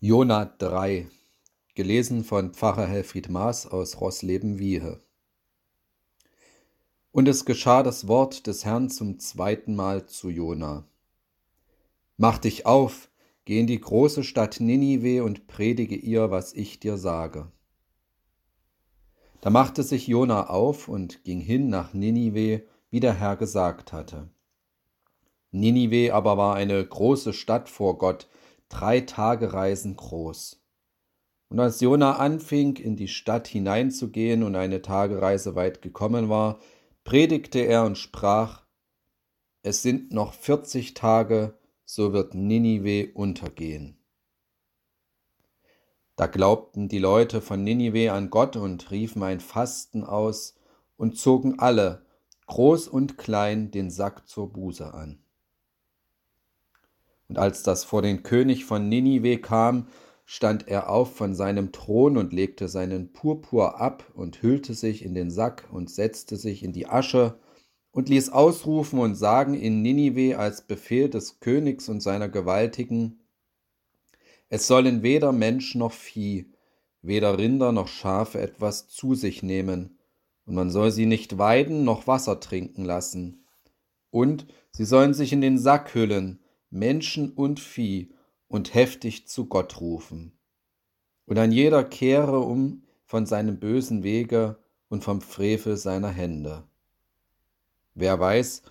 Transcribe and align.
Jona 0.00 0.44
3, 0.44 1.08
gelesen 1.74 2.22
von 2.22 2.54
Pfarrer 2.54 2.86
Helfried 2.86 3.30
Maas 3.30 3.66
aus 3.66 4.00
Rossleben-Wiehe. 4.00 5.00
Und 7.10 7.26
es 7.26 7.44
geschah 7.44 7.82
das 7.82 8.06
Wort 8.06 8.46
des 8.46 8.64
Herrn 8.64 8.90
zum 8.90 9.18
zweiten 9.18 9.74
Mal 9.74 10.06
zu 10.06 10.30
Jona. 10.30 10.86
Mach 12.16 12.38
dich 12.38 12.64
auf, 12.64 13.10
geh 13.44 13.58
in 13.58 13.66
die 13.66 13.80
große 13.80 14.22
Stadt 14.22 14.60
Ninive 14.60 15.24
und 15.24 15.48
predige 15.48 15.96
ihr, 15.96 16.30
was 16.30 16.52
ich 16.52 16.78
dir 16.78 16.96
sage. 16.96 17.50
Da 19.40 19.50
machte 19.50 19.82
sich 19.82 20.06
Jona 20.06 20.48
auf 20.48 20.86
und 20.86 21.24
ging 21.24 21.40
hin 21.40 21.70
nach 21.70 21.92
Ninive, 21.92 22.62
wie 22.90 23.00
der 23.00 23.14
Herr 23.14 23.34
gesagt 23.34 23.92
hatte. 23.92 24.30
Ninive 25.50 26.14
aber 26.14 26.36
war 26.36 26.54
eine 26.54 26.86
große 26.86 27.32
Stadt 27.32 27.68
vor 27.68 27.98
Gott, 27.98 28.28
drei 28.68 29.00
Tage 29.00 29.52
Reisen 29.52 29.96
groß. 29.96 30.62
Und 31.48 31.60
als 31.60 31.80
Jona 31.80 32.16
anfing, 32.16 32.76
in 32.76 32.96
die 32.96 33.08
Stadt 33.08 33.48
hineinzugehen 33.48 34.42
und 34.42 34.54
eine 34.54 34.82
Tagereise 34.82 35.54
weit 35.54 35.80
gekommen 35.80 36.28
war, 36.28 36.60
predigte 37.04 37.60
er 37.60 37.84
und 37.84 37.96
sprach, 37.96 38.66
es 39.62 39.82
sind 39.82 40.12
noch 40.12 40.34
vierzig 40.34 40.94
Tage, 40.94 41.58
so 41.84 42.12
wird 42.12 42.34
Ninive 42.34 43.12
untergehen. 43.14 43.98
Da 46.16 46.26
glaubten 46.26 46.88
die 46.88 46.98
Leute 46.98 47.40
von 47.40 47.64
Ninive 47.64 48.12
an 48.12 48.28
Gott 48.28 48.56
und 48.56 48.90
riefen 48.90 49.22
ein 49.22 49.40
Fasten 49.40 50.04
aus 50.04 50.56
und 50.96 51.16
zogen 51.16 51.58
alle, 51.60 52.04
groß 52.46 52.88
und 52.88 53.16
klein, 53.18 53.70
den 53.70 53.90
Sack 53.90 54.28
zur 54.28 54.52
Buße 54.52 54.92
an. 54.92 55.22
Als 57.38 57.62
das 57.62 57.84
vor 57.84 58.02
den 58.02 58.22
König 58.22 58.64
von 58.64 58.88
Ninive 58.88 59.38
kam, 59.38 59.86
stand 60.24 60.68
er 60.68 60.90
auf 60.90 61.16
von 61.16 61.34
seinem 61.34 61.72
Thron 61.72 62.16
und 62.16 62.32
legte 62.32 62.68
seinen 62.68 63.12
Purpur 63.12 63.80
ab 63.80 64.04
und 64.14 64.42
hüllte 64.42 64.74
sich 64.74 65.04
in 65.04 65.14
den 65.14 65.30
Sack 65.30 65.68
und 65.70 65.88
setzte 65.88 66.36
sich 66.36 66.62
in 66.62 66.72
die 66.72 66.86
Asche 66.86 67.38
und 67.92 68.08
ließ 68.08 68.30
ausrufen 68.30 68.98
und 68.98 69.14
sagen 69.14 69.54
in 69.54 69.82
Ninive 69.82 70.38
als 70.38 70.62
Befehl 70.62 71.08
des 71.08 71.40
Königs 71.40 71.88
und 71.88 72.00
seiner 72.00 72.28
Gewaltigen, 72.28 73.20
es 74.50 74.66
sollen 74.66 75.02
weder 75.02 75.32
Mensch 75.32 75.74
noch 75.74 75.92
Vieh, 75.92 76.52
weder 77.02 77.38
Rinder 77.38 77.72
noch 77.72 77.88
Schafe 77.88 78.40
etwas 78.40 78.88
zu 78.88 79.14
sich 79.14 79.42
nehmen, 79.42 79.98
und 80.46 80.54
man 80.54 80.70
soll 80.70 80.90
sie 80.90 81.06
nicht 81.06 81.36
weiden 81.36 81.84
noch 81.84 82.06
Wasser 82.06 82.40
trinken 82.40 82.84
lassen. 82.84 83.44
Und 84.10 84.46
sie 84.72 84.86
sollen 84.86 85.12
sich 85.12 85.34
in 85.34 85.42
den 85.42 85.58
Sack 85.58 85.94
hüllen, 85.94 86.40
Menschen 86.70 87.32
und 87.32 87.60
Vieh, 87.60 88.12
und 88.48 88.74
heftig 88.74 89.28
zu 89.28 89.46
Gott 89.46 89.80
rufen. 89.80 90.32
Und 91.26 91.38
ein 91.38 91.52
jeder 91.52 91.84
kehre 91.84 92.40
um 92.40 92.82
von 93.04 93.26
seinem 93.26 93.60
bösen 93.60 94.02
Wege 94.02 94.56
und 94.88 95.04
vom 95.04 95.20
Frevel 95.20 95.76
seiner 95.76 96.08
Hände. 96.08 96.64
Wer 97.94 98.18
weiß, 98.18 98.62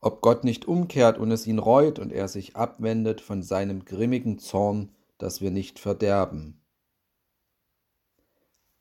ob 0.00 0.20
Gott 0.20 0.44
nicht 0.44 0.66
umkehrt 0.66 1.18
und 1.18 1.30
es 1.30 1.46
ihn 1.46 1.58
reut 1.58 1.98
und 1.98 2.12
er 2.12 2.26
sich 2.28 2.56
abwendet 2.56 3.20
von 3.20 3.42
seinem 3.42 3.84
grimmigen 3.84 4.38
Zorn, 4.38 4.90
dass 5.18 5.40
wir 5.40 5.50
nicht 5.50 5.78
verderben. 5.78 6.60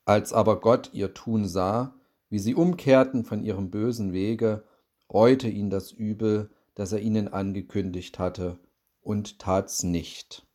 Als 0.05 0.33
aber 0.33 0.59
Gott 0.59 0.91
ihr 0.93 1.13
Tun 1.13 1.47
sah, 1.47 1.93
wie 2.29 2.39
sie 2.39 2.55
umkehrten 2.55 3.25
von 3.25 3.43
ihrem 3.43 3.69
bösen 3.69 4.13
Wege, 4.13 4.63
reute 5.11 5.49
ihn 5.49 5.69
das 5.69 5.91
Übel, 5.91 6.49
das 6.79 6.93
er 6.93 7.01
ihnen 7.01 7.27
angekündigt 7.27 8.19
hatte, 8.19 8.57
und 9.01 9.37
tat's 9.37 9.83
nicht. 9.83 10.47